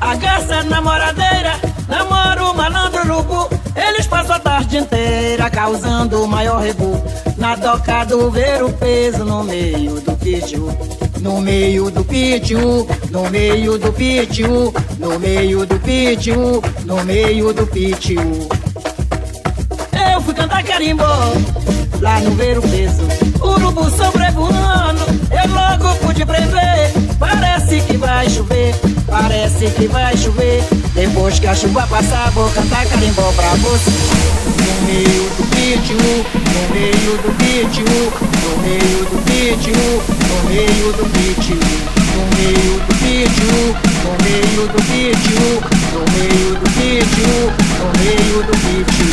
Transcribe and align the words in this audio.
A 0.00 0.14
garça 0.14 0.62
namoradeira 0.62 1.54
namora 1.88 2.44
o 2.44 2.54
malandro 2.54 3.00
urubu. 3.02 3.48
Eles 3.74 4.06
passam 4.06 4.36
a 4.36 4.38
tarde 4.38 4.76
inteira 4.76 5.50
causando 5.50 6.22
o 6.22 6.28
maior 6.28 6.62
rebu. 6.62 7.02
Na 7.36 7.56
doca 7.56 8.04
do 8.04 8.30
ver 8.30 8.62
o 8.62 8.72
peso 8.72 9.24
no 9.24 9.42
meio 9.42 10.00
do 10.00 10.12
pitiu. 10.18 10.68
No 11.20 11.40
meio 11.40 11.90
do 11.90 12.04
pitiu, 12.04 12.86
no 13.10 13.28
meio 13.30 13.78
do 13.78 13.92
pitiu, 13.92 14.72
no 14.98 15.18
meio 15.18 15.66
do 15.66 15.80
pitiu, 15.80 16.62
no 16.84 17.04
meio 17.04 17.52
do 17.52 17.66
pitiu. 17.66 18.48
Eu 20.12 20.20
fui 20.20 20.34
cantar 20.34 20.62
carimbó 20.62 21.32
lá 22.00 22.18
no 22.20 22.32
ver 22.32 22.58
o 22.58 22.62
peso. 22.62 23.02
Urubu 23.40 23.88
sobrevoando, 23.90 25.04
eu 25.32 25.48
logo 25.52 25.94
pude 25.96 26.24
prever. 26.24 26.92
Parece 27.18 27.80
que 27.80 27.96
vai 27.96 28.28
chover, 28.28 28.74
parece 29.06 29.66
que 29.70 29.86
vai 29.88 30.16
chover. 30.16 30.62
Depois 30.94 31.38
que 31.38 31.46
a 31.46 31.54
chuva 31.54 31.86
passar, 31.86 32.30
vou 32.32 32.48
cantar 32.50 32.84
carimbó 32.86 33.32
pra 33.32 33.54
você. 33.56 33.90
No 34.44 34.86
meio 34.86 35.30
do 35.36 35.42
pitiu, 35.50 35.96
no 35.96 36.62
meio 36.74 37.16
do 37.22 37.32
pitiu, 37.38 37.84
no 38.42 38.52
meio 38.62 39.04
do 39.06 39.18
pitiu, 39.24 39.74
no 40.28 40.50
meio 40.50 40.92
do 40.92 41.04
pitiu, 41.14 41.56
no 41.56 42.24
meio 42.34 42.36
do 42.36 42.36
pitiu, 42.36 42.36
no 42.36 42.36
meio 42.36 42.76
do 42.78 42.94
pitiu, 42.94 43.72
no 44.04 44.14
meio 44.22 44.62
do 44.68 44.78
pitiu, 44.82 45.40
no 45.92 46.02
meio 46.12 46.52
do 46.56 46.68
pitiu, 46.76 47.40
no 47.78 47.88
meio 48.02 48.42
do 48.42 48.54
pitiu, 48.66 48.92
no 49.08 49.10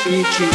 future. 0.02 0.51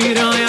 Sweet 0.00 0.18
on 0.18 0.39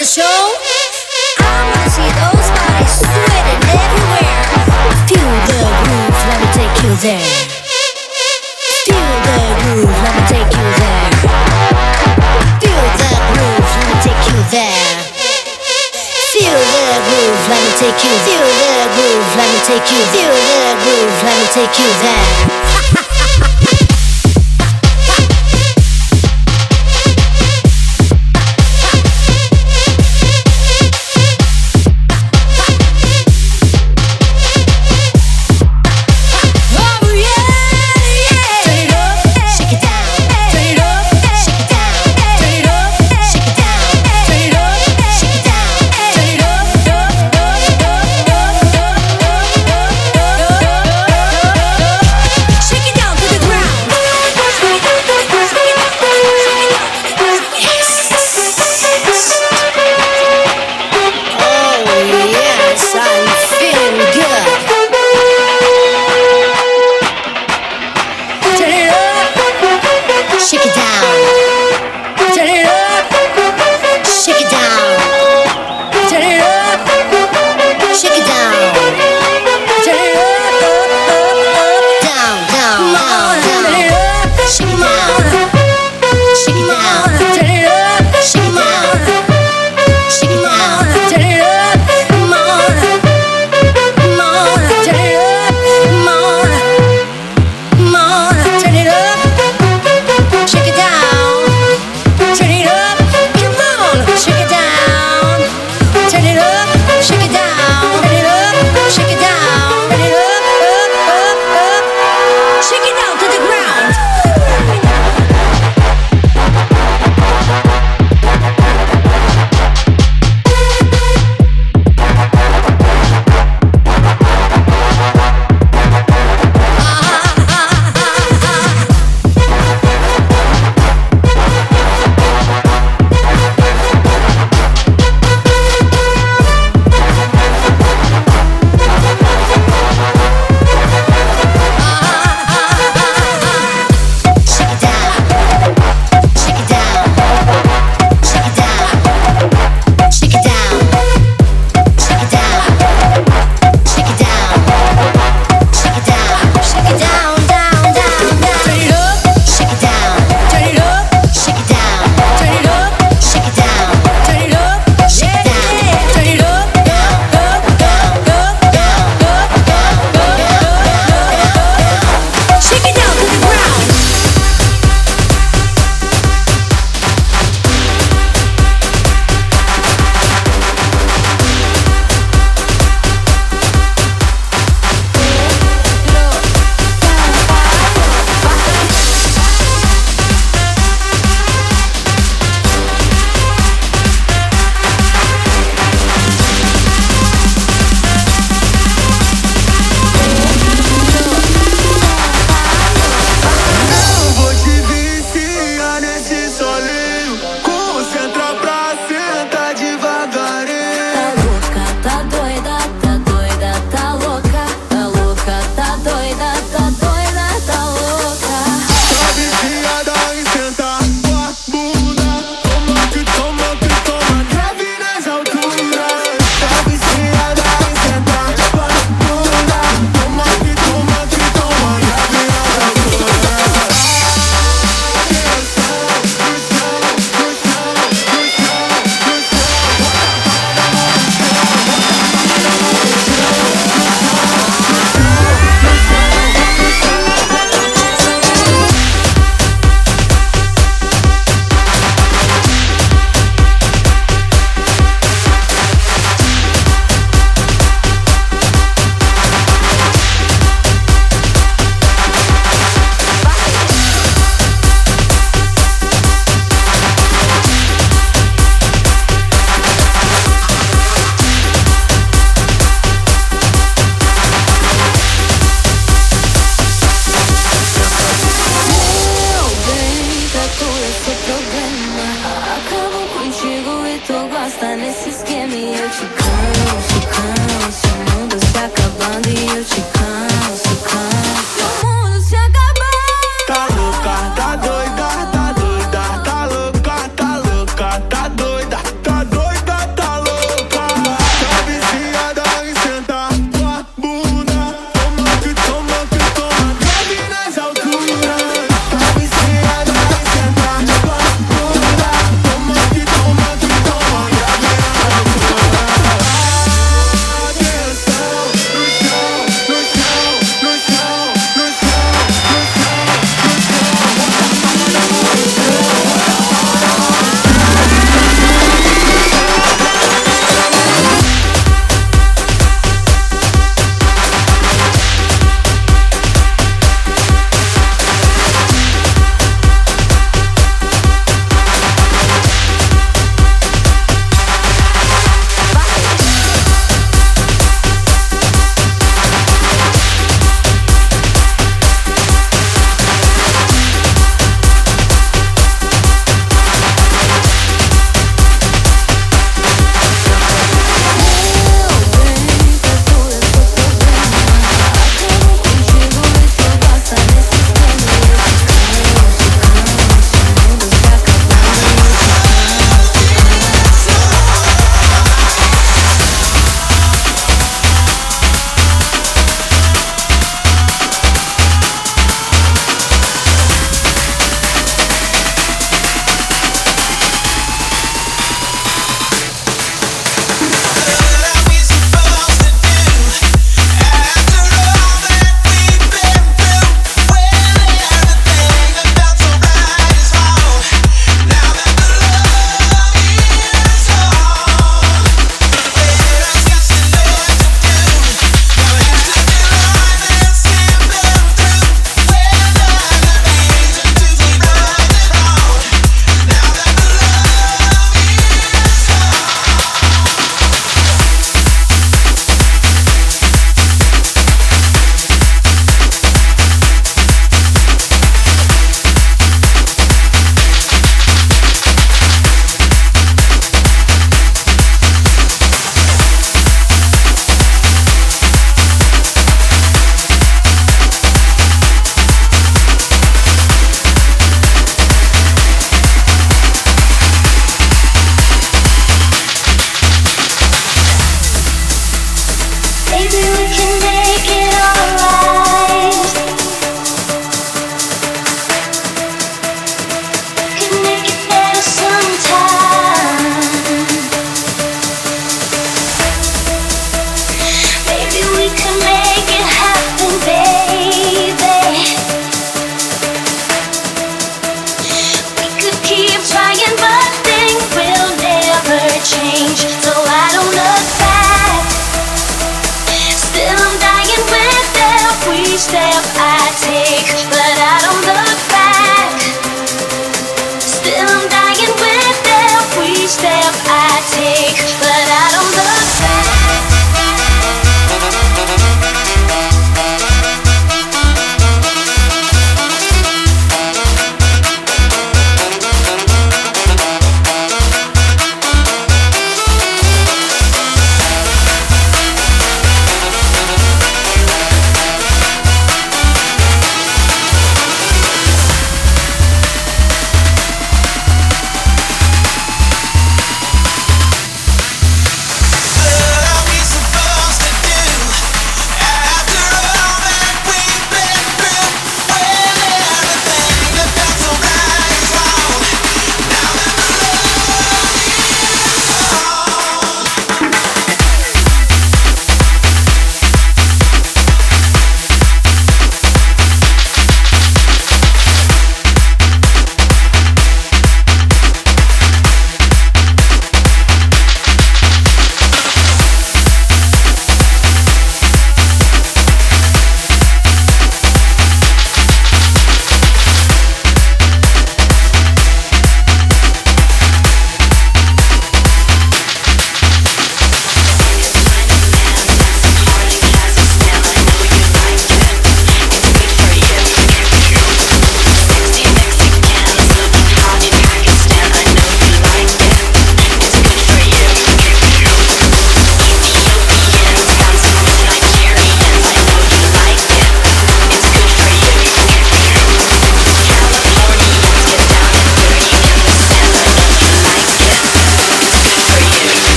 the 0.00 0.06
show? 0.06 0.24
I 0.24 1.60
wanna 1.68 1.90
see 1.92 2.08
those 2.08 2.48
bodies 2.56 3.04
sweating 3.04 3.60
everywhere. 3.68 4.32
Feel 5.04 5.28
the 5.44 5.60
groove, 5.60 6.16
let 6.24 6.40
me 6.40 6.48
take 6.56 6.72
you 6.80 6.92
there. 7.04 7.20
Feel 8.88 9.12
the 9.28 9.44
groove, 9.60 9.92
let 10.00 10.12
me 10.16 10.22
take 10.24 10.52
you 10.56 10.66
there. 10.80 11.12
Feel 12.64 12.80
the 12.96 13.12
groove, 13.28 13.68
let 13.76 13.84
me 13.84 13.96
take 14.00 14.24
you 14.24 14.40
there. 14.48 14.88
Feel 16.32 16.56
the 16.56 16.96
groove, 17.04 17.44
let 17.52 17.60
me 17.60 17.72
take 17.76 18.00
you. 18.00 18.12
Feel 18.24 18.48
the 18.56 18.72
groove, 18.96 19.28
let 19.36 19.48
me 19.52 19.60
take 19.68 19.84
you. 19.92 20.00
Feel 20.16 20.32
the 20.32 20.80
groove, 20.80 21.16
let 21.28 21.36
me 21.36 21.46
take 21.52 21.76
you 21.76 21.88
there. 22.00 22.79